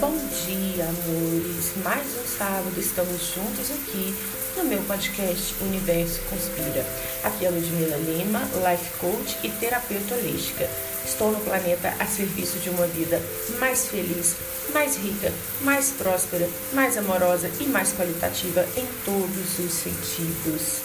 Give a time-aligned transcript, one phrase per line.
[0.00, 1.76] Bom dia, amores!
[1.84, 4.12] Mais um sábado estamos juntos aqui
[4.56, 6.84] no meu podcast Universo Conspira.
[7.22, 10.68] Aqui é a Ludmila Lima, Life Coach e terapeuta holística.
[11.04, 13.22] Estou no planeta a serviço de uma vida
[13.60, 14.34] mais feliz,
[14.72, 20.80] mais rica, mais próspera, mais amorosa e mais qualitativa em todos os sentidos.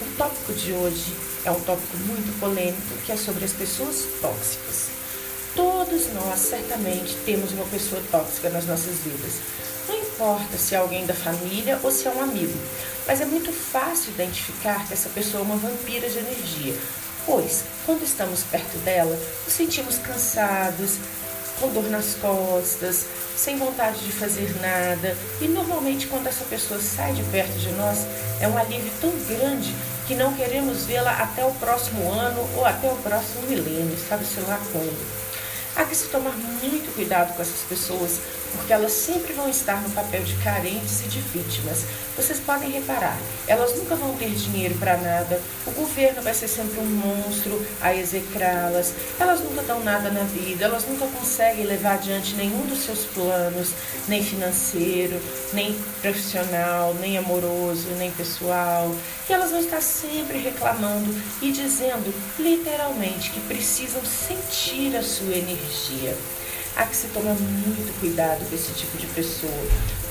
[0.00, 4.90] O tópico de hoje é um tópico muito polêmico que é sobre as pessoas tóxicas.
[5.54, 9.34] Todos nós certamente temos uma pessoa tóxica nas nossas vidas.
[9.88, 12.56] Não importa se é alguém da família ou se é um amigo,
[13.06, 16.74] mas é muito fácil identificar que essa pessoa é uma vampira de energia,
[17.26, 20.98] pois quando estamos perto dela, nos sentimos cansados,
[21.60, 23.04] com dor nas costas,
[23.36, 25.16] sem vontade de fazer nada.
[25.40, 27.98] E normalmente, quando essa pessoa sai de perto de nós,
[28.40, 29.74] é um alívio tão grande
[30.06, 34.60] que não queremos vê-la até o próximo ano ou até o próximo milênio, sabe-se lá
[34.72, 35.22] quando.
[35.76, 38.20] Há que se tomar muito cuidado com essas pessoas,
[38.52, 41.84] porque elas sempre vão estar no papel de carentes e de vítimas.
[42.16, 46.78] Vocês podem reparar, elas nunca vão ter dinheiro para nada, o governo vai ser sempre
[46.80, 52.34] um monstro a execrá-las, elas nunca dão nada na vida, elas nunca conseguem levar adiante
[52.34, 53.70] nenhum dos seus planos,
[54.08, 55.20] nem financeiro,
[55.52, 58.94] nem profissional, nem amoroso, nem pessoal.
[59.28, 66.16] E elas vão estar sempre reclamando e dizendo, literalmente, que precisam sentir a sua energia.
[66.74, 69.52] Há que se tomar muito cuidado com esse tipo de pessoa,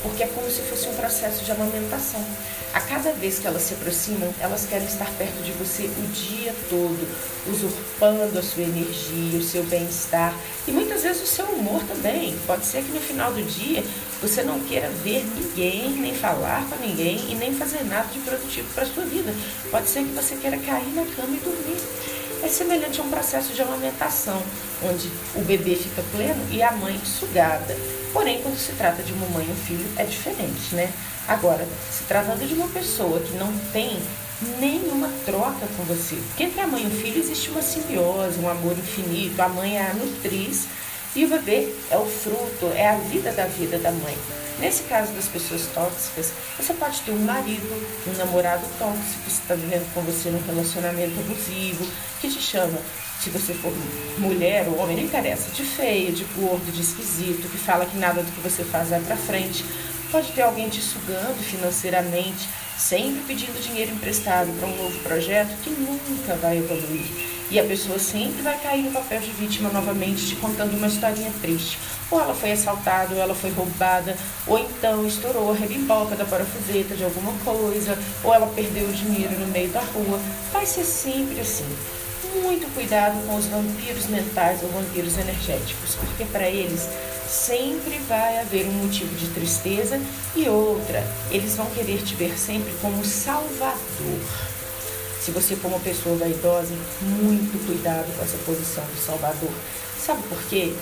[0.04, 2.24] porque é como se fosse um processo de amamentação.
[2.72, 6.56] A cada vez que elas se aproximam, elas querem estar perto de você o dia
[6.70, 7.08] todo,
[7.48, 10.34] usurpando a sua energia, o seu bem-estar
[10.68, 12.38] e muitas vezes o seu humor também.
[12.46, 13.84] Pode ser que no final do dia
[14.22, 18.68] você não queira ver ninguém, nem falar com ninguém e nem fazer nada de produtivo
[18.76, 19.34] para a sua vida.
[19.72, 23.54] Pode ser que você queira cair na cama e dormir é semelhante a um processo
[23.54, 24.42] de amamentação,
[24.84, 27.78] onde o bebê fica pleno e a mãe sugada.
[28.12, 30.92] Porém, quando se trata de uma mãe e um filho, é diferente, né?
[31.28, 33.98] Agora, se tratando de uma pessoa que não tem
[34.60, 38.50] nenhuma troca com você, porque entre a mãe e o filho existe uma simbiose, um
[38.50, 40.68] amor infinito, a mãe é a nutriz
[41.16, 44.18] e o bebê é o fruto, é a vida da vida da mãe.
[44.60, 47.68] Nesse caso das pessoas tóxicas, você pode ter um marido,
[48.08, 51.86] um namorado tóxico que está vivendo com você num relacionamento abusivo,
[52.22, 52.78] que te chama,
[53.20, 53.74] se você for
[54.20, 58.22] mulher ou homem, não interessa, de feio, de gordo, de esquisito, que fala que nada
[58.22, 59.66] do que você faz vai para frente.
[60.12, 65.70] Pode ter alguém te sugando financeiramente, sempre pedindo dinheiro emprestado para um novo projeto que
[65.72, 67.31] nunca vai evoluir.
[67.52, 71.30] E a pessoa sempre vai cair no papel de vítima novamente, te contando uma historinha
[71.42, 71.78] triste.
[72.10, 74.16] Ou ela foi assaltada, ou ela foi roubada,
[74.48, 79.38] ou então estourou a rebimboca da parafuseta de alguma coisa, ou ela perdeu o dinheiro
[79.38, 80.18] no meio da rua.
[80.54, 81.66] Vai ser sempre assim
[82.42, 86.88] muito cuidado com os vampiros mentais ou vampiros energéticos, porque para eles
[87.28, 90.00] sempre vai haver um motivo de tristeza
[90.36, 94.52] e outra, eles vão querer te ver sempre como salvador.
[95.22, 99.52] Se você for uma pessoa vaidosa, muito cuidado com essa posição de salvador.
[99.98, 100.74] Sabe por quê?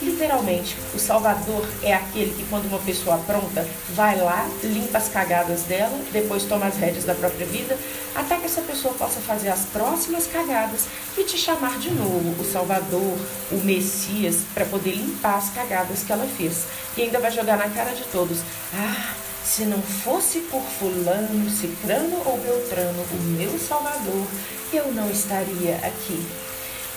[0.00, 3.66] Literalmente, o Salvador é aquele que, quando uma pessoa apronta,
[3.96, 7.76] vai lá, limpa as cagadas dela, depois toma as rédeas da própria vida,
[8.14, 10.86] até que essa pessoa possa fazer as próximas cagadas
[11.16, 13.18] e te chamar de novo o Salvador,
[13.50, 16.66] o Messias, para poder limpar as cagadas que ela fez.
[16.96, 18.38] E ainda vai jogar na cara de todos:
[18.72, 24.26] Ah, se não fosse por Fulano, Cicrano ou Beltrano, o meu Salvador,
[24.72, 26.24] eu não estaria aqui.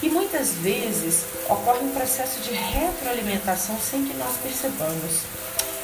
[0.03, 5.21] E muitas vezes ocorre um processo de retroalimentação sem que nós percebamos.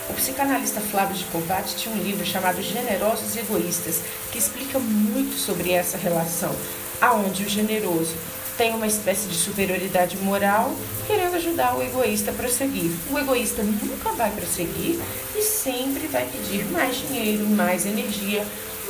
[0.10, 4.02] O psicanalista Flávio de Kovács tinha um livro chamado Generosos e Egoístas,
[4.32, 6.56] que explica muito sobre essa relação,
[7.02, 8.16] aonde o generoso
[8.58, 10.74] tem uma espécie de superioridade moral,
[11.06, 12.92] querendo ajudar o egoísta a prosseguir.
[13.12, 15.00] O egoísta nunca vai prosseguir
[15.36, 18.44] e sempre vai pedir mais dinheiro, mais energia,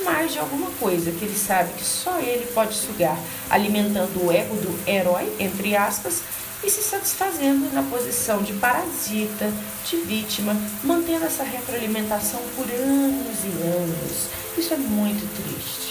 [0.05, 3.19] mais de alguma coisa que ele sabe que só ele pode sugar,
[3.49, 6.21] alimentando o ego do herói, entre aspas,
[6.63, 9.51] e se satisfazendo na posição de parasita,
[9.85, 14.27] de vítima, mantendo essa retroalimentação por anos e anos.
[14.57, 15.86] Isso é muito triste.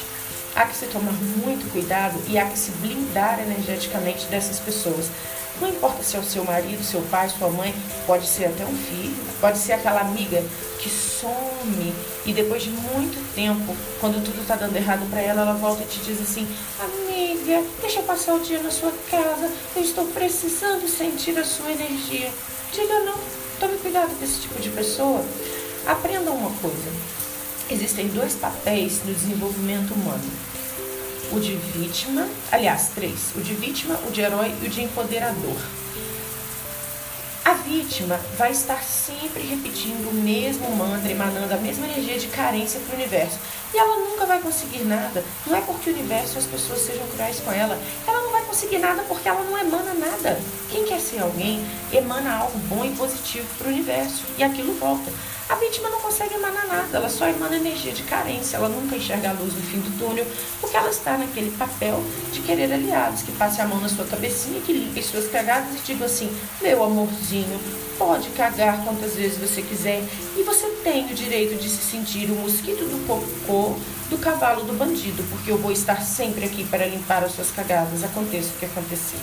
[0.57, 5.11] Há que se tomar muito cuidado e há que se blindar energeticamente dessas pessoas.
[5.61, 7.75] Não importa se é o seu marido, seu pai, sua mãe,
[8.07, 10.43] pode ser até um filho, pode ser aquela amiga
[10.79, 11.95] que some
[12.25, 15.87] e depois de muito tempo, quando tudo está dando errado para ela, ela volta e
[15.87, 16.47] te diz assim:
[16.81, 21.71] Amiga, deixa eu passar o dia na sua casa, eu estou precisando sentir a sua
[21.71, 22.31] energia.
[22.73, 23.19] Diga não,
[23.61, 25.25] tome cuidado com esse tipo de pessoa.
[25.87, 26.91] Aprenda uma coisa:
[27.71, 30.57] existem dois papéis no desenvolvimento humano
[31.33, 35.57] o de vítima, aliás, três: o de vítima, o de herói e o de empoderador.
[37.45, 42.81] A vítima vai estar sempre repetindo o mesmo mantra, emanando a mesma energia de carência
[42.81, 43.39] para o universo.
[43.73, 45.23] E ela nunca vai conseguir nada.
[45.47, 47.79] Não é porque o universo e as pessoas sejam cruéis com ela.
[48.05, 50.41] Ela não vai conseguir nada porque ela não emana nada.
[50.71, 54.25] Quem quer ser alguém emana algo bom e positivo para o universo.
[54.37, 55.13] E aquilo volta.
[55.49, 59.31] A vítima não consegue emanar nada, ela só emana energia de carência, ela nunca enxerga
[59.31, 60.27] a luz no fim do túnel,
[60.61, 62.03] porque ela está naquele papel
[62.33, 65.85] de querer aliados, que passe a mão na sua cabecinha, que limpe suas cagadas e
[65.85, 67.61] diga assim: meu amorzinho,
[67.97, 70.03] pode cagar quantas vezes você quiser,
[70.37, 73.77] e você tem o direito de se sentir o mosquito do cocô
[74.11, 78.03] do cavalo do bandido, porque eu vou estar sempre aqui para limpar as suas cagadas,
[78.03, 79.19] aconteça o que acontecer.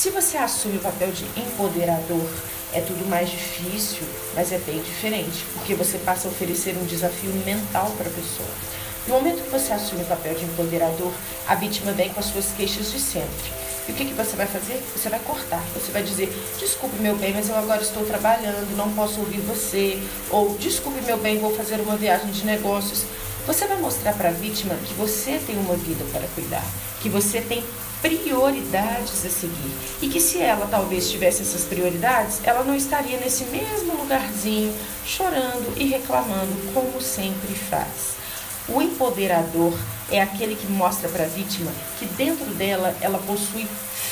[0.00, 2.26] Se você assume o papel de empoderador,
[2.72, 4.02] é tudo mais difícil,
[4.34, 8.48] mas é bem diferente, porque você passa a oferecer um desafio mental para a pessoa.
[9.06, 11.12] No momento que você assume o papel de empoderador,
[11.46, 13.52] a vítima vem com as suas queixas de sempre.
[13.86, 14.82] E o que, que você vai fazer?
[14.96, 15.62] Você vai cortar.
[15.74, 20.02] Você vai dizer: desculpe, meu bem, mas eu agora estou trabalhando, não posso ouvir você.
[20.30, 23.04] Ou desculpe, meu bem, vou fazer uma viagem de negócios.
[23.46, 26.64] Você vai mostrar para a vítima que você tem uma vida para cuidar,
[27.00, 27.64] que você tem
[28.00, 33.44] prioridades a seguir e que se ela talvez tivesse essas prioridades, ela não estaria nesse
[33.44, 34.74] mesmo lugarzinho
[35.04, 38.14] chorando e reclamando como sempre faz.
[38.68, 39.74] O empoderador
[40.10, 43.66] é aquele que mostra para a vítima que dentro dela ela possui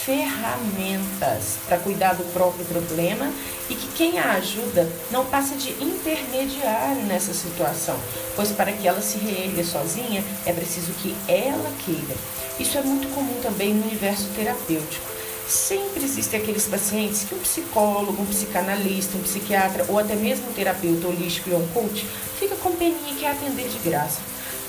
[0.05, 3.31] ferramentas para cuidar do próprio problema
[3.69, 7.99] e que quem a ajuda não passa de intermediário nessa situação,
[8.35, 12.17] pois para que ela se reerga sozinha é preciso que ela queira.
[12.59, 15.07] Isso é muito comum também no universo terapêutico.
[15.47, 20.53] Sempre existem aqueles pacientes que um psicólogo, um psicanalista, um psiquiatra ou até mesmo um
[20.53, 22.07] terapeuta holístico e um coach
[22.39, 24.21] fica com peninha que quer atender de graça.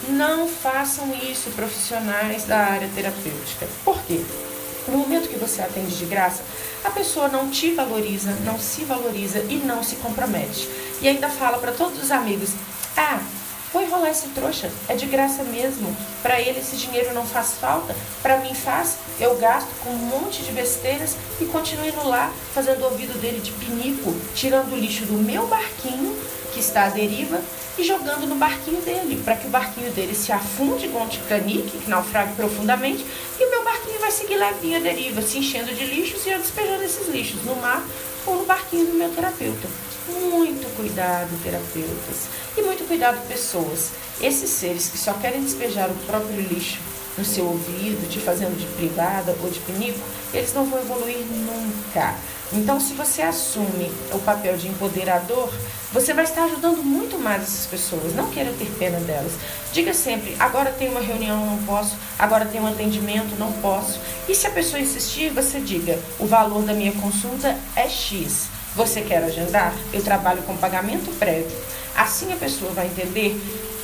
[0.08, 3.68] Não façam isso, profissionais da área terapêutica.
[3.84, 4.22] Por quê?
[4.88, 6.42] No momento que você atende de graça,
[6.84, 10.70] a pessoa não te valoriza, não se valoriza e não se compromete.
[11.02, 12.52] E ainda fala para todos os amigos:
[12.98, 13.20] ah,
[13.72, 15.96] Vou enrolar esse trouxa, é de graça mesmo.
[16.24, 18.98] Para ele esse dinheiro não faz falta, para mim faz.
[19.20, 23.40] Eu gasto com um monte de besteiras e continuo indo lá fazendo o ouvido dele
[23.40, 26.18] de pinico, tirando o lixo do meu barquinho
[26.54, 27.42] que está à deriva
[27.78, 31.70] e jogando no barquinho dele, para que o barquinho dele se afunde igual um Titanic,
[31.70, 33.06] que naufrague profundamente,
[33.40, 36.40] e o meu barquinho vai seguir levinho à deriva, se enchendo de lixos e eu
[36.40, 37.84] despejando esses lixos no mar
[38.26, 39.68] ou no barquinho do meu terapeuta.
[40.10, 42.28] Muito cuidado, terapeutas.
[42.58, 43.92] E muito cuidado, pessoas.
[44.20, 46.80] Esses seres que só querem despejar o próprio lixo
[47.18, 50.00] no seu ouvido, te fazendo de privada ou de pinico,
[50.34, 52.16] eles não vão evoluir nunca.
[52.52, 55.52] Então, se você assume o papel de empoderador,
[55.94, 58.14] você vai estar ajudando muito mais essas pessoas.
[58.16, 59.34] Não queira ter pena delas.
[59.72, 61.96] Diga sempre: agora tem uma reunião, não posso.
[62.18, 64.00] Agora tem um atendimento, não posso.
[64.28, 68.48] E se a pessoa insistir, você diga: o valor da minha consulta é X.
[68.76, 69.74] Você quer agendar?
[69.92, 71.58] Eu trabalho com pagamento prévio.
[71.96, 73.40] Assim a pessoa vai entender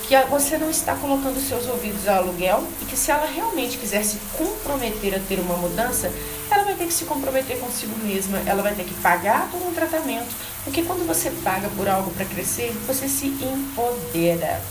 [0.07, 4.03] que você não está colocando seus ouvidos ao aluguel e que se ela realmente quiser
[4.03, 6.11] se comprometer a ter uma mudança,
[6.51, 10.33] ela ter que se comprometer consigo mesma, ela vai ter que pagar por um tratamento,
[10.63, 14.61] porque quando você paga por algo para crescer, você se empodera.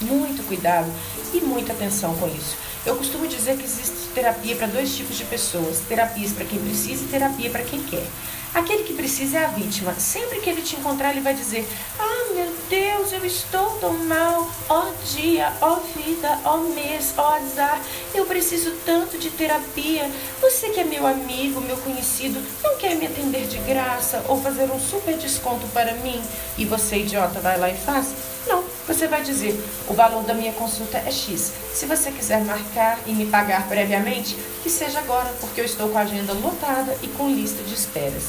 [0.00, 0.90] Muito cuidado
[1.34, 2.56] e muita atenção com isso.
[2.86, 7.04] Eu costumo dizer que existe terapia para dois tipos de pessoas: terapias para quem precisa
[7.04, 8.06] e terapia para quem quer.
[8.52, 9.94] Aquele que precisa é a vítima.
[9.94, 14.50] Sempre que ele te encontrar, ele vai dizer: Ah, meu Deus, eu estou tão mal.
[14.68, 17.80] Ó oh, dia, ó oh, vida, ó oh, mês, ó azar.
[18.14, 20.10] Eu preciso tanto de terapia.
[20.40, 24.70] Você que é meu amigo, meu conhecido, não quer me atender de graça ou fazer
[24.70, 26.20] um super desconto para mim?
[26.58, 28.12] E você, idiota, vai lá e faz?
[28.48, 29.56] Não, você vai dizer:
[29.88, 31.52] o valor da minha consulta é X.
[31.72, 35.98] Se você quiser marcar e me pagar previamente, que seja agora, porque eu estou com
[35.98, 38.24] a agenda lotada e com lista de esperas.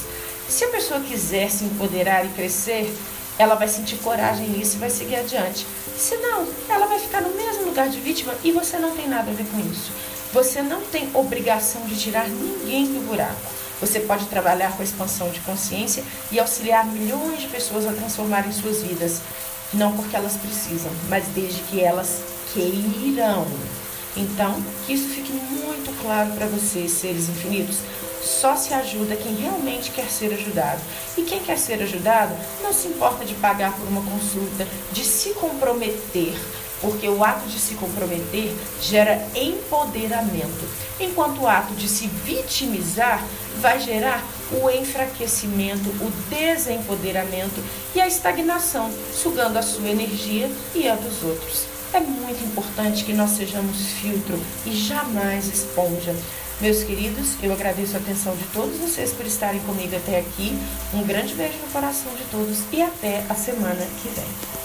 [0.47, 2.95] Se a pessoa quiser se empoderar e crescer,
[3.39, 5.65] ela vai sentir coragem nisso e vai seguir adiante.
[5.97, 9.31] Se não, ela vai ficar no mesmo lugar de vítima e você não tem nada
[9.31, 9.91] a ver com isso.
[10.31, 13.61] Você não tem obrigação de tirar ninguém do buraco.
[13.81, 18.51] Você pode trabalhar com a expansão de consciência e auxiliar milhões de pessoas a transformarem
[18.51, 19.21] suas vidas.
[19.73, 22.21] Não porque elas precisam, mas desde que elas
[22.53, 23.47] queiram.
[24.15, 27.77] Então, que isso fique muito claro para vocês, seres infinitos.
[28.21, 30.81] Só se ajuda quem realmente quer ser ajudado.
[31.17, 35.29] E quem quer ser ajudado não se importa de pagar por uma consulta, de se
[35.31, 36.35] comprometer,
[36.81, 40.67] porque o ato de se comprometer gera empoderamento,
[40.99, 43.23] enquanto o ato de se vitimizar
[43.61, 47.63] vai gerar o enfraquecimento, o desempoderamento
[47.95, 51.65] e a estagnação, sugando a sua energia e a dos outros.
[51.93, 56.15] É muito importante que nós sejamos filtro e jamais esponja.
[56.61, 60.57] Meus queridos, eu agradeço a atenção de todos vocês por estarem comigo até aqui.
[60.93, 64.60] Um grande beijo no coração de todos e até a semana que vem.